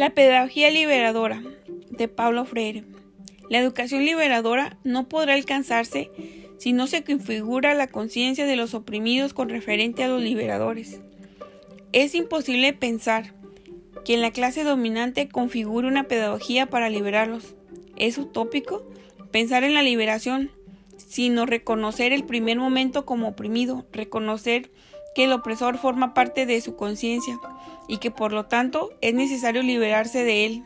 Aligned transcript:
La 0.00 0.08
pedagogía 0.08 0.70
liberadora 0.70 1.42
de 1.90 2.08
Paulo 2.08 2.46
Freire. 2.46 2.84
La 3.50 3.58
educación 3.58 4.06
liberadora 4.06 4.78
no 4.82 5.10
podrá 5.10 5.34
alcanzarse 5.34 6.10
si 6.56 6.72
no 6.72 6.86
se 6.86 7.04
configura 7.04 7.74
la 7.74 7.86
conciencia 7.86 8.46
de 8.46 8.56
los 8.56 8.72
oprimidos 8.72 9.34
con 9.34 9.50
referente 9.50 10.02
a 10.02 10.08
los 10.08 10.22
liberadores. 10.22 11.02
Es 11.92 12.14
imposible 12.14 12.72
pensar 12.72 13.34
que 14.06 14.14
en 14.14 14.22
la 14.22 14.30
clase 14.30 14.64
dominante 14.64 15.28
configure 15.28 15.86
una 15.86 16.04
pedagogía 16.04 16.64
para 16.64 16.88
liberarlos. 16.88 17.54
Es 17.96 18.16
utópico 18.16 18.82
pensar 19.30 19.64
en 19.64 19.74
la 19.74 19.82
liberación, 19.82 20.50
sino 20.96 21.44
reconocer 21.44 22.14
el 22.14 22.24
primer 22.24 22.56
momento 22.56 23.04
como 23.04 23.28
oprimido, 23.28 23.84
reconocer 23.92 24.70
que 25.14 25.24
el 25.24 25.32
opresor 25.32 25.76
forma 25.76 26.14
parte 26.14 26.46
de 26.46 26.58
su 26.62 26.74
conciencia 26.74 27.38
y 27.90 27.98
que 27.98 28.12
por 28.12 28.32
lo 28.32 28.46
tanto 28.46 28.90
es 29.00 29.14
necesario 29.14 29.62
liberarse 29.62 30.22
de 30.22 30.46
él 30.46 30.62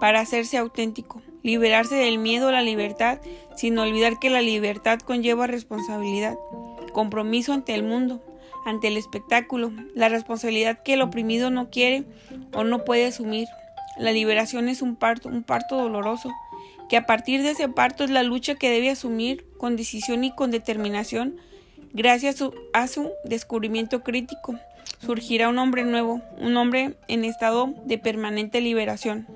para 0.00 0.18
hacerse 0.18 0.58
auténtico, 0.58 1.22
liberarse 1.44 1.94
del 1.94 2.18
miedo 2.18 2.48
a 2.48 2.52
la 2.52 2.60
libertad 2.60 3.20
sin 3.56 3.78
olvidar 3.78 4.18
que 4.18 4.30
la 4.30 4.42
libertad 4.42 4.98
conlleva 4.98 5.46
responsabilidad, 5.46 6.36
compromiso 6.92 7.52
ante 7.52 7.72
el 7.74 7.84
mundo, 7.84 8.20
ante 8.66 8.88
el 8.88 8.96
espectáculo, 8.96 9.70
la 9.94 10.08
responsabilidad 10.08 10.82
que 10.82 10.94
el 10.94 11.02
oprimido 11.02 11.50
no 11.50 11.70
quiere 11.70 12.02
o 12.52 12.64
no 12.64 12.84
puede 12.84 13.06
asumir. 13.06 13.46
La 13.96 14.10
liberación 14.10 14.68
es 14.68 14.82
un 14.82 14.96
parto, 14.96 15.28
un 15.28 15.44
parto 15.44 15.76
doloroso, 15.76 16.32
que 16.88 16.96
a 16.96 17.06
partir 17.06 17.44
de 17.44 17.50
ese 17.50 17.68
parto 17.68 18.02
es 18.02 18.10
la 18.10 18.24
lucha 18.24 18.56
que 18.56 18.70
debe 18.70 18.90
asumir 18.90 19.46
con 19.56 19.76
decisión 19.76 20.24
y 20.24 20.34
con 20.34 20.50
determinación. 20.50 21.36
Gracias 21.92 22.42
a 22.72 22.86
su 22.88 23.10
descubrimiento 23.24 24.02
crítico, 24.02 24.58
surgirá 24.98 25.48
un 25.48 25.58
hombre 25.58 25.84
nuevo, 25.84 26.20
un 26.38 26.56
hombre 26.56 26.96
en 27.08 27.24
estado 27.24 27.72
de 27.84 27.98
permanente 27.98 28.60
liberación. 28.60 29.26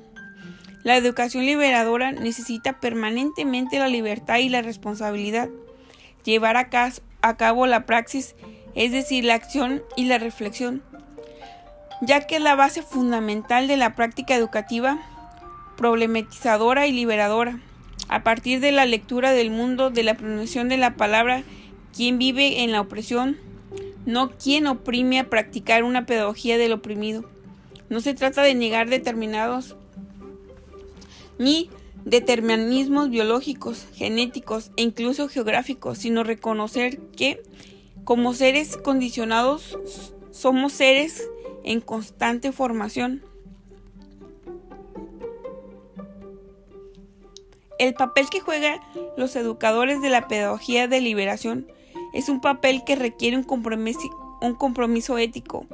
La 0.82 0.96
educación 0.96 1.46
liberadora 1.46 2.12
necesita 2.12 2.78
permanentemente 2.80 3.78
la 3.78 3.88
libertad 3.88 4.38
y 4.38 4.50
la 4.50 4.60
responsabilidad. 4.60 5.48
Llevar 6.24 6.56
a, 6.56 7.36
cabo 7.36 7.66
la 7.66 7.86
praxis, 7.86 8.34
es 8.74 8.92
decir, 8.92 9.24
la 9.24 9.34
acción 9.34 9.82
y 9.96 10.04
la 10.04 10.18
reflexión, 10.18 10.82
ya 12.02 12.26
que 12.26 12.36
es 12.36 12.42
la 12.42 12.54
base 12.54 12.82
fundamental 12.82 13.66
de 13.66 13.78
la 13.78 13.94
práctica 13.94 14.34
educativa 14.34 14.98
problematizadora 15.76 16.86
y 16.86 16.92
liberadora. 16.92 17.58
A 18.08 18.22
partir 18.22 18.60
de 18.60 18.72
la 18.72 18.86
lectura 18.86 19.32
del 19.32 19.50
mundo, 19.50 19.90
de 19.90 20.02
la 20.02 20.14
pronunciación 20.14 20.68
de 20.68 20.76
la 20.76 20.94
palabra, 20.94 21.42
quien 21.94 22.18
vive 22.18 22.62
en 22.62 22.72
la 22.72 22.80
opresión, 22.80 23.38
no 24.06 24.30
quien 24.30 24.66
oprime 24.66 25.18
a 25.18 25.30
practicar 25.30 25.84
una 25.84 26.06
pedagogía 26.06 26.58
del 26.58 26.72
oprimido. 26.72 27.24
No 27.88 28.00
se 28.00 28.14
trata 28.14 28.42
de 28.42 28.54
negar 28.54 28.88
determinados 28.88 29.76
ni 31.38 31.70
determinismos 32.04 33.10
biológicos, 33.10 33.86
genéticos 33.94 34.70
e 34.76 34.82
incluso 34.82 35.28
geográficos, 35.28 35.98
sino 35.98 36.22
reconocer 36.22 36.98
que 37.16 37.42
como 38.04 38.34
seres 38.34 38.76
condicionados 38.76 39.78
somos 40.30 40.72
seres 40.72 41.28
en 41.64 41.80
constante 41.80 42.52
formación. 42.52 43.22
El 47.78 47.94
papel 47.94 48.28
que 48.30 48.40
juegan 48.40 48.78
los 49.16 49.34
educadores 49.36 50.00
de 50.00 50.10
la 50.10 50.28
pedagogía 50.28 50.86
de 50.86 51.00
liberación 51.00 51.66
es 52.14 52.28
un 52.28 52.40
papel 52.40 52.84
que 52.84 52.96
requiere 52.96 53.36
un 53.36 53.42
compromiso, 53.42 55.18
ético 55.18 55.66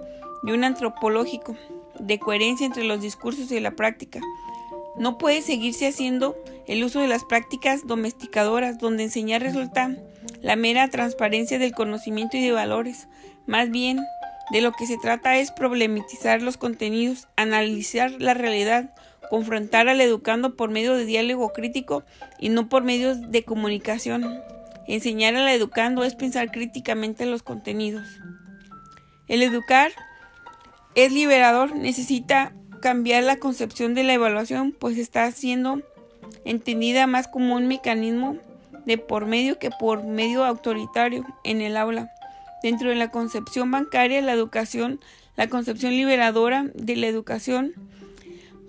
y 0.43 0.53
un 0.53 0.65
antropológico 0.65 1.55
de 1.99 2.19
coherencia 2.19 2.67
entre 2.67 2.85
los 2.85 3.03
discursos 3.03 3.53
y 3.53 3.61
la 3.61 3.73
práctica. 3.73 4.21
No 4.97 5.19
puede 5.19 5.43
seguirse 5.43 5.87
haciendo 5.87 6.35
el 6.67 6.83
uso 6.83 7.01
de 7.01 7.09
las 7.09 7.25
prácticas 7.25 7.87
domesticadoras, 7.87 8.79
donde 8.79 9.05
enseñar 9.05 9.43
resulta 9.43 9.97
la 10.41 10.57
mera 10.57 10.89
transparencia 10.89 11.59
del 11.59 11.73
conocimiento 11.73 12.37
y 12.37 12.43
de 12.43 12.53
valores. 12.53 13.07
Más 13.47 13.71
bien, 13.71 14.01
de 14.51 14.63
lo 14.63 14.73
que 14.73 14.87
se 14.87 14.97
trata 14.97 15.39
es 15.39 15.53
problematizar 15.53 16.43
los 16.43 16.57
contenidos, 16.57 17.29
analizar 17.37 18.13
la 18.19 18.35
realidad, 18.35 18.95
confrontar 19.29 19.89
al 19.89 20.01
educando 20.01 20.57
por 20.57 20.71
medio 20.71 20.95
de 20.95 21.05
diálogo 21.05 21.53
crítico 21.53 22.03
y 22.39 22.49
no 22.49 22.69
por 22.69 22.83
medios 22.83 23.31
de 23.31 23.45
comunicación. 23.45 24.43
Enseñar 24.87 25.37
al 25.37 25.49
educando 25.49 26.05
es 26.05 26.15
pensar 26.15 26.51
críticamente 26.51 27.25
en 27.25 27.31
los 27.31 27.43
contenidos. 27.43 28.07
El 29.29 29.43
educar 29.43 29.93
es 30.95 31.13
liberador, 31.13 31.77
necesita 31.77 32.53
cambiar 32.81 33.23
la 33.23 33.37
concepción 33.37 33.95
de 33.95 34.03
la 34.03 34.15
evaluación, 34.15 34.73
pues 34.73 34.99
está 34.99 35.31
siendo 35.31 35.83
entendida 36.45 37.07
más 37.07 37.29
como 37.29 37.55
un 37.55 37.69
mecanismo 37.69 38.39
de 38.87 38.99
por 38.99 39.27
medio 39.27 39.59
que 39.59 39.71
por 39.71 40.03
medio 40.05 40.45
autoritario 40.45 41.25
en 41.45 41.61
el 41.61 41.77
aula. 41.77 42.11
Dentro 42.63 42.89
de 42.89 42.97
la 42.97 43.11
concepción 43.11 43.71
bancaria, 43.71 44.21
la 44.21 44.33
educación, 44.33 45.01
la 45.37 45.49
concepción 45.49 45.93
liberadora 45.93 46.71
de 46.75 46.97
la 46.97 47.07
educación, 47.07 47.75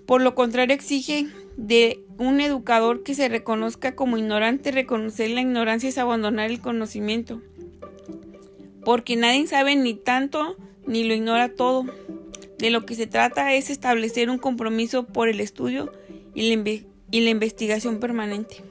por 0.06 0.22
lo 0.22 0.34
contrario, 0.34 0.74
exige 0.74 1.26
de 1.56 2.04
un 2.22 2.40
educador 2.40 3.02
que 3.02 3.14
se 3.14 3.28
reconozca 3.28 3.94
como 3.94 4.16
ignorante. 4.16 4.70
Reconocer 4.70 5.30
la 5.30 5.40
ignorancia 5.40 5.88
es 5.88 5.98
abandonar 5.98 6.50
el 6.50 6.60
conocimiento. 6.60 7.42
Porque 8.84 9.16
nadie 9.16 9.46
sabe 9.46 9.76
ni 9.76 9.94
tanto 9.94 10.56
ni 10.86 11.04
lo 11.04 11.14
ignora 11.14 11.48
todo. 11.48 11.84
De 12.58 12.70
lo 12.70 12.86
que 12.86 12.94
se 12.94 13.06
trata 13.08 13.54
es 13.54 13.70
establecer 13.70 14.30
un 14.30 14.38
compromiso 14.38 15.04
por 15.04 15.28
el 15.28 15.40
estudio 15.40 15.92
y 16.34 16.54
la, 16.54 17.30
investigación 17.30 17.98
permanente. 17.98 18.62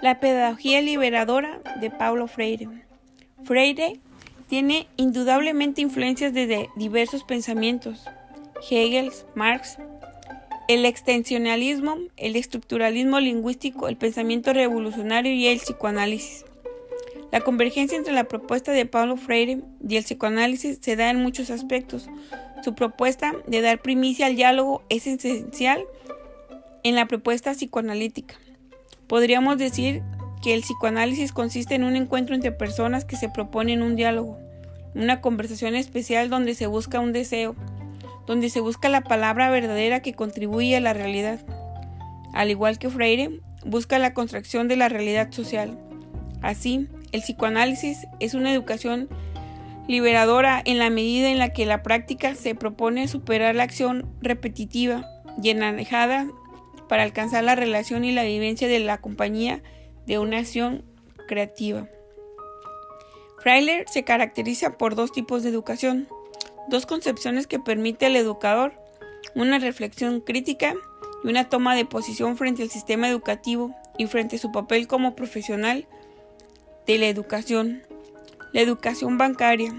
La 0.00 0.20
pedagogía 0.20 0.80
liberadora 0.80 1.60
de 1.80 1.90
Paulo 1.90 2.28
Freire. 2.28 2.83
Freire 3.44 4.00
tiene 4.48 4.86
indudablemente 4.96 5.80
influencias 5.80 6.32
de 6.32 6.68
diversos 6.76 7.24
pensamientos, 7.24 8.04
Hegel, 8.70 9.10
Marx, 9.34 9.78
el 10.68 10.86
extensionalismo, 10.86 11.96
el 12.16 12.36
estructuralismo 12.36 13.20
lingüístico, 13.20 13.88
el 13.88 13.96
pensamiento 13.96 14.52
revolucionario 14.52 15.32
y 15.32 15.46
el 15.46 15.58
psicoanálisis. 15.58 16.44
La 17.32 17.40
convergencia 17.40 17.98
entre 17.98 18.14
la 18.14 18.24
propuesta 18.24 18.72
de 18.72 18.86
Paulo 18.86 19.16
Freire 19.16 19.60
y 19.86 19.96
el 19.96 20.04
psicoanálisis 20.04 20.78
se 20.80 20.96
da 20.96 21.10
en 21.10 21.20
muchos 21.20 21.50
aspectos. 21.50 22.08
Su 22.62 22.74
propuesta 22.74 23.34
de 23.46 23.60
dar 23.60 23.82
primicia 23.82 24.26
al 24.26 24.36
diálogo 24.36 24.82
es 24.88 25.06
esencial 25.06 25.84
en 26.82 26.94
la 26.94 27.06
propuesta 27.06 27.52
psicoanalítica. 27.52 28.36
Podríamos 29.06 29.58
decir 29.58 30.02
que 30.44 30.52
el 30.52 30.60
psicoanálisis 30.60 31.32
consiste 31.32 31.74
en 31.74 31.84
un 31.84 31.96
encuentro 31.96 32.34
entre 32.34 32.52
personas 32.52 33.06
que 33.06 33.16
se 33.16 33.30
proponen 33.30 33.80
un 33.80 33.96
diálogo, 33.96 34.38
una 34.94 35.22
conversación 35.22 35.74
especial 35.74 36.28
donde 36.28 36.54
se 36.54 36.66
busca 36.66 37.00
un 37.00 37.14
deseo, 37.14 37.56
donde 38.26 38.50
se 38.50 38.60
busca 38.60 38.90
la 38.90 39.00
palabra 39.00 39.48
verdadera 39.48 40.00
que 40.00 40.12
contribuye 40.12 40.76
a 40.76 40.80
la 40.80 40.92
realidad. 40.92 41.40
Al 42.34 42.50
igual 42.50 42.78
que 42.78 42.90
Freire, 42.90 43.40
busca 43.64 43.98
la 43.98 44.12
construcción 44.12 44.68
de 44.68 44.76
la 44.76 44.90
realidad 44.90 45.32
social. 45.32 45.78
Así, 46.42 46.88
el 47.12 47.22
psicoanálisis 47.22 48.06
es 48.20 48.34
una 48.34 48.52
educación 48.52 49.08
liberadora 49.88 50.60
en 50.66 50.78
la 50.78 50.90
medida 50.90 51.30
en 51.30 51.38
la 51.38 51.54
que 51.54 51.64
la 51.64 51.82
práctica 51.82 52.34
se 52.34 52.54
propone 52.54 53.08
superar 53.08 53.54
la 53.54 53.62
acción 53.62 54.14
repetitiva 54.20 55.06
y 55.42 55.48
enanejada 55.48 56.26
para 56.86 57.02
alcanzar 57.02 57.44
la 57.44 57.54
relación 57.54 58.04
y 58.04 58.12
la 58.12 58.24
vivencia 58.24 58.68
de 58.68 58.80
la 58.80 58.98
compañía 58.98 59.62
de 60.06 60.18
una 60.18 60.38
acción 60.38 60.84
creativa. 61.26 61.88
Freiler 63.38 63.86
se 63.88 64.04
caracteriza 64.04 64.78
por 64.78 64.94
dos 64.94 65.12
tipos 65.12 65.42
de 65.42 65.50
educación, 65.50 66.08
dos 66.68 66.86
concepciones 66.86 67.46
que 67.46 67.58
permite 67.58 68.06
al 68.06 68.16
educador 68.16 68.72
una 69.34 69.58
reflexión 69.58 70.20
crítica 70.20 70.74
y 71.22 71.28
una 71.28 71.48
toma 71.48 71.74
de 71.74 71.84
posición 71.84 72.36
frente 72.36 72.62
al 72.62 72.70
sistema 72.70 73.08
educativo 73.08 73.74
y 73.98 74.06
frente 74.06 74.36
a 74.36 74.38
su 74.38 74.52
papel 74.52 74.86
como 74.86 75.14
profesional 75.14 75.86
de 76.86 76.98
la 76.98 77.06
educación. 77.06 77.82
La 78.52 78.60
educación 78.60 79.18
bancaria. 79.18 79.74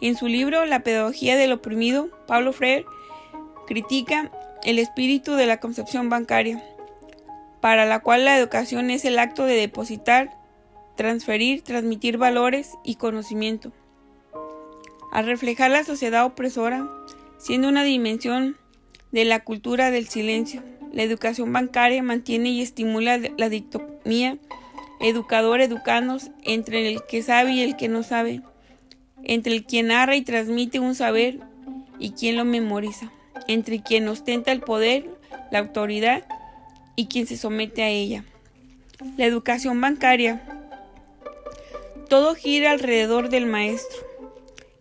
En 0.00 0.16
su 0.16 0.26
libro 0.26 0.64
La 0.64 0.82
pedagogía 0.82 1.36
del 1.36 1.52
oprimido, 1.52 2.08
Pablo 2.26 2.52
Freire 2.52 2.86
critica 3.66 4.30
el 4.64 4.78
espíritu 4.78 5.34
de 5.34 5.46
la 5.46 5.60
concepción 5.60 6.08
bancaria, 6.08 6.62
para 7.60 7.86
la 7.86 8.00
cual 8.00 8.24
la 8.24 8.36
educación 8.36 8.90
es 8.90 9.04
el 9.04 9.18
acto 9.18 9.44
de 9.44 9.54
depositar, 9.54 10.30
transferir, 10.96 11.62
transmitir 11.62 12.18
valores 12.18 12.72
y 12.84 12.96
conocimiento. 12.96 13.72
Al 15.12 15.26
reflejar 15.26 15.70
la 15.70 15.84
sociedad 15.84 16.24
opresora, 16.24 16.88
siendo 17.38 17.68
una 17.68 17.82
dimensión 17.82 18.56
de 19.12 19.24
la 19.24 19.40
cultura 19.40 19.90
del 19.90 20.08
silencio, 20.08 20.62
la 20.92 21.02
educación 21.02 21.52
bancaria 21.52 22.02
mantiene 22.02 22.50
y 22.50 22.62
estimula 22.62 23.18
la 23.36 23.48
dictomía 23.48 24.38
educador 25.00 25.60
educandos, 25.60 26.30
entre 26.44 26.92
el 26.92 27.02
que 27.08 27.22
sabe 27.22 27.52
y 27.52 27.62
el 27.62 27.76
que 27.76 27.88
no 27.88 28.02
sabe, 28.02 28.42
entre 29.24 29.54
el 29.54 29.64
quien 29.64 29.88
narra 29.88 30.14
y 30.14 30.22
transmite 30.22 30.78
un 30.78 30.94
saber 30.94 31.40
y 31.98 32.10
quien 32.10 32.36
lo 32.36 32.44
memoriza, 32.44 33.10
entre 33.48 33.82
quien 33.82 34.06
ostenta 34.08 34.52
el 34.52 34.60
poder, 34.60 35.08
la 35.50 35.60
autoridad 35.60 36.24
y 37.00 37.06
quien 37.06 37.26
se 37.26 37.38
somete 37.38 37.82
a 37.82 37.88
ella. 37.88 38.24
La 39.16 39.24
educación 39.24 39.80
bancaria. 39.80 40.42
Todo 42.10 42.34
gira 42.34 42.72
alrededor 42.72 43.30
del 43.30 43.46
maestro. 43.46 43.98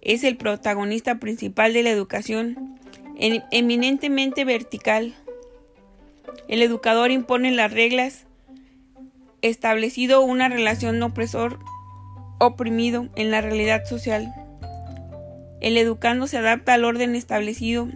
Es 0.01 0.25
el 0.25 0.35
protagonista 0.35 1.19
principal 1.19 1.71
de 1.71 1.83
la 1.83 1.91
educación, 1.91 2.77
eminentemente 3.17 4.43
vertical. 4.43 5.15
El 6.49 6.61
educador 6.61 7.09
impone 7.11 7.51
las 7.51 7.71
reglas, 7.71 8.25
establecido 9.41 10.19
una 10.19 10.49
relación 10.49 11.01
opresor 11.01 11.59
oprimido 12.37 13.07
en 13.15 13.31
la 13.31 13.39
realidad 13.39 13.85
social. 13.85 14.33
El 15.61 15.77
educando 15.77 16.27
se 16.27 16.37
adapta 16.37 16.73
al 16.73 16.83
orden 16.83 17.15
establecido. 17.15 17.87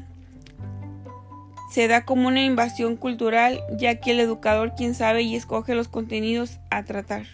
Se 1.74 1.88
da 1.88 2.06
como 2.06 2.28
una 2.28 2.44
invasión 2.44 2.98
cultural, 2.98 3.60
ya 3.80 4.00
que 4.00 4.12
el 4.12 4.20
educador 4.20 4.76
quien 4.78 4.94
sabe 4.94 5.24
y 5.24 5.36
escoge 5.36 5.74
los 5.74 5.88
contenidos 5.88 6.60
a 6.70 6.84
tratar. 6.84 7.26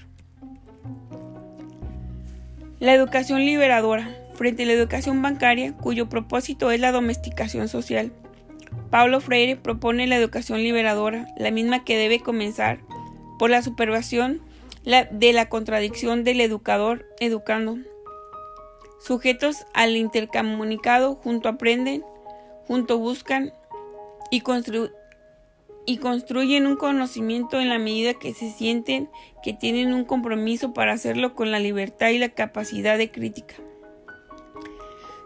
La 2.79 2.93
educación 2.93 3.41
liberadora. 3.41 4.15
Frente 4.35 4.63
a 4.63 4.65
la 4.65 4.71
educación 4.71 5.21
bancaria, 5.21 5.73
cuyo 5.73 6.07
propósito 6.07 6.71
es 6.71 6.79
la 6.79 6.93
domesticación 6.93 7.67
social. 7.67 8.13
Pablo 8.89 9.19
Freire 9.19 9.57
propone 9.57 10.07
la 10.07 10.15
educación 10.15 10.59
liberadora, 10.59 11.27
la 11.35 11.51
misma 11.51 11.83
que 11.83 11.97
debe 11.97 12.21
comenzar 12.21 12.79
por 13.39 13.49
la 13.49 13.61
supervisión 13.61 14.39
de 14.85 15.33
la 15.33 15.49
contradicción 15.49 16.23
del 16.23 16.39
educador 16.39 17.05
educando. 17.19 17.77
Sujetos 19.01 19.65
al 19.73 19.97
intercomunicado, 19.97 21.15
junto 21.15 21.49
aprenden, 21.49 22.05
junto 22.67 22.99
buscan 22.99 23.51
y, 24.31 24.41
construyen 24.41 24.91
un 26.67 26.75
conocimiento 26.75 27.59
en 27.59 27.69
la 27.69 27.79
medida 27.79 28.13
que 28.13 28.33
se 28.33 28.51
sienten 28.51 29.09
que 29.43 29.53
tienen 29.53 29.93
un 29.93 30.05
compromiso 30.05 30.73
para 30.73 30.93
hacerlo 30.93 31.35
con 31.35 31.51
la 31.51 31.59
libertad 31.59 32.09
y 32.09 32.19
la 32.19 32.29
capacidad 32.29 32.97
de 32.97 33.11
crítica. 33.11 33.55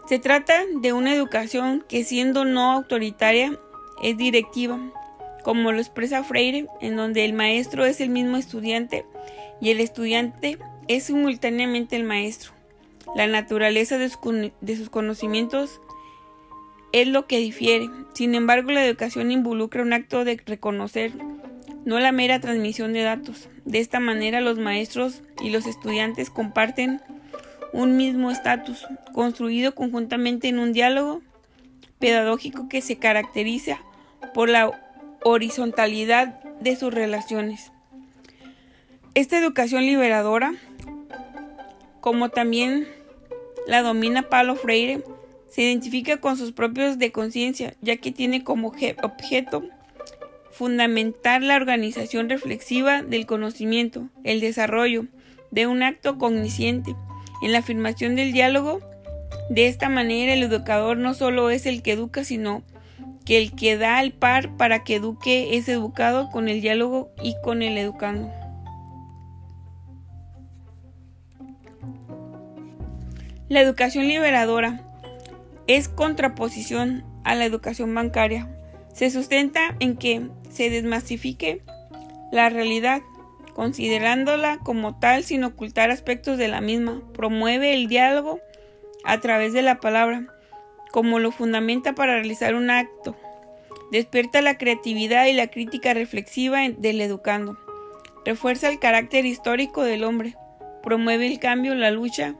Se 0.08 0.18
trata 0.18 0.54
de 0.80 0.92
una 0.92 1.14
educación 1.14 1.84
que 1.88 2.04
siendo 2.04 2.44
no 2.44 2.72
autoritaria 2.72 3.58
es 4.02 4.16
directiva, 4.16 4.78
como 5.42 5.72
lo 5.72 5.78
expresa 5.78 6.24
Freire, 6.24 6.66
en 6.80 6.96
donde 6.96 7.24
el 7.24 7.32
maestro 7.32 7.84
es 7.84 8.00
el 8.00 8.10
mismo 8.10 8.36
estudiante 8.36 9.04
y 9.60 9.70
el 9.70 9.80
estudiante 9.80 10.58
es 10.88 11.04
simultáneamente 11.04 11.96
el 11.96 12.04
maestro. 12.04 12.52
La 13.14 13.26
naturaleza 13.26 13.98
de 13.98 14.76
sus 14.76 14.90
conocimientos 14.90 15.80
es 16.94 17.08
lo 17.08 17.26
que 17.26 17.38
difiere. 17.38 17.90
Sin 18.12 18.36
embargo, 18.36 18.70
la 18.70 18.86
educación 18.86 19.32
involucra 19.32 19.82
un 19.82 19.92
acto 19.92 20.24
de 20.24 20.40
reconocer, 20.46 21.10
no 21.84 21.98
la 21.98 22.12
mera 22.12 22.40
transmisión 22.40 22.92
de 22.92 23.02
datos. 23.02 23.48
De 23.64 23.80
esta 23.80 23.98
manera, 23.98 24.40
los 24.40 24.58
maestros 24.58 25.22
y 25.42 25.50
los 25.50 25.66
estudiantes 25.66 26.30
comparten 26.30 27.00
un 27.72 27.96
mismo 27.96 28.30
estatus, 28.30 28.86
construido 29.12 29.74
conjuntamente 29.74 30.46
en 30.46 30.60
un 30.60 30.72
diálogo 30.72 31.20
pedagógico 31.98 32.68
que 32.68 32.80
se 32.80 32.96
caracteriza 32.96 33.80
por 34.32 34.48
la 34.48 34.70
horizontalidad 35.24 36.40
de 36.60 36.76
sus 36.76 36.94
relaciones. 36.94 37.72
Esta 39.16 39.36
educación 39.36 39.84
liberadora, 39.84 40.54
como 42.00 42.28
también 42.28 42.86
la 43.66 43.82
domina 43.82 44.22
Paulo 44.22 44.54
Freire, 44.54 45.02
se 45.54 45.62
identifica 45.62 46.16
con 46.16 46.36
sus 46.36 46.50
propios 46.50 46.98
de 46.98 47.12
conciencia, 47.12 47.76
ya 47.80 47.96
que 47.96 48.10
tiene 48.10 48.42
como 48.42 48.72
objeto 49.02 49.62
fundamentar 50.50 51.44
la 51.44 51.54
organización 51.54 52.28
reflexiva 52.28 53.02
del 53.02 53.24
conocimiento, 53.24 54.08
el 54.24 54.40
desarrollo 54.40 55.06
de 55.52 55.68
un 55.68 55.84
acto 55.84 56.18
cognisciente, 56.18 56.96
en 57.40 57.52
la 57.52 57.58
afirmación 57.58 58.16
del 58.16 58.32
diálogo. 58.32 58.80
De 59.48 59.68
esta 59.68 59.88
manera 59.88 60.32
el 60.32 60.42
educador 60.42 60.96
no 60.96 61.14
solo 61.14 61.50
es 61.50 61.66
el 61.66 61.82
que 61.82 61.92
educa, 61.92 62.24
sino 62.24 62.64
que 63.24 63.38
el 63.38 63.54
que 63.54 63.76
da 63.76 63.98
al 63.98 64.10
par 64.10 64.56
para 64.56 64.82
que 64.82 64.96
eduque 64.96 65.56
es 65.56 65.68
educado 65.68 66.32
con 66.32 66.48
el 66.48 66.62
diálogo 66.62 67.12
y 67.22 67.36
con 67.44 67.62
el 67.62 67.78
educando. 67.78 68.28
La 73.48 73.60
educación 73.60 74.08
liberadora 74.08 74.90
es 75.66 75.88
contraposición 75.88 77.04
a 77.24 77.34
la 77.34 77.44
educación 77.44 77.94
bancaria. 77.94 78.48
Se 78.92 79.10
sustenta 79.10 79.76
en 79.80 79.96
que 79.96 80.28
se 80.50 80.70
desmasifique 80.70 81.62
la 82.30 82.48
realidad 82.48 83.02
considerándola 83.54 84.58
como 84.58 84.98
tal 84.98 85.24
sin 85.24 85.44
ocultar 85.44 85.90
aspectos 85.90 86.38
de 86.38 86.48
la 86.48 86.60
misma. 86.60 87.02
Promueve 87.14 87.72
el 87.74 87.88
diálogo 87.88 88.40
a 89.04 89.20
través 89.20 89.52
de 89.52 89.62
la 89.62 89.80
palabra, 89.80 90.26
como 90.92 91.18
lo 91.18 91.30
fundamenta 91.30 91.94
para 91.94 92.14
realizar 92.14 92.54
un 92.54 92.70
acto. 92.70 93.16
Despierta 93.90 94.42
la 94.42 94.58
creatividad 94.58 95.26
y 95.26 95.32
la 95.32 95.46
crítica 95.46 95.94
reflexiva 95.94 96.60
del 96.68 97.00
educando. 97.00 97.56
Refuerza 98.24 98.68
el 98.68 98.78
carácter 98.78 99.24
histórico 99.26 99.82
del 99.82 100.04
hombre. 100.04 100.36
Promueve 100.82 101.26
el 101.26 101.38
cambio, 101.38 101.74
la 101.74 101.90
lucha. 101.90 102.34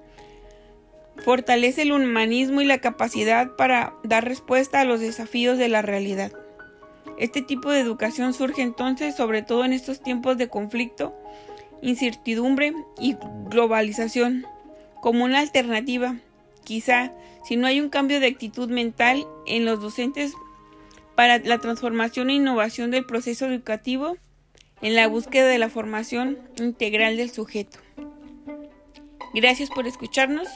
Fortalece 1.23 1.83
el 1.83 1.93
humanismo 1.93 2.61
y 2.61 2.65
la 2.65 2.79
capacidad 2.79 3.55
para 3.57 3.95
dar 4.03 4.25
respuesta 4.25 4.81
a 4.81 4.85
los 4.85 5.01
desafíos 5.01 5.59
de 5.59 5.69
la 5.69 5.83
realidad. 5.83 6.33
Este 7.19 7.43
tipo 7.43 7.71
de 7.71 7.81
educación 7.81 8.35
surge 8.35 8.63
entonces 8.63 9.15
sobre 9.15 9.43
todo 9.43 9.65
en 9.65 9.73
estos 9.73 10.03
tiempos 10.03 10.37
de 10.37 10.49
conflicto, 10.49 11.15
incertidumbre 11.83 12.73
y 12.99 13.17
globalización 13.51 14.47
como 15.01 15.25
una 15.25 15.41
alternativa. 15.41 16.17
Quizá 16.65 17.13
si 17.45 17.57
no 17.57 17.67
hay 17.67 17.81
un 17.81 17.91
cambio 17.91 18.21
de 18.21 18.27
actitud 18.27 18.69
mental 18.71 19.27
en 19.47 19.65
los 19.65 19.81
docentes 19.81 20.33
para 21.15 21.39
la 21.39 21.59
transformación 21.59 22.31
e 22.31 22.35
innovación 22.35 22.91
del 22.91 23.07
proceso 23.07 23.47
educativo 23.47 24.17
en 24.83 24.95
la 24.95 25.07
búsqueda 25.07 25.47
de 25.47 25.59
la 25.59 25.69
formación 25.69 26.39
integral 26.57 27.17
del 27.17 27.31
sujeto. 27.31 27.79
Gracias 29.35 29.69
por 29.71 29.87
escucharnos 29.87 30.49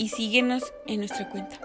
y 0.00 0.08
síguenos 0.08 0.72
en 0.86 1.00
nuestra 1.00 1.28
cuenta. 1.28 1.60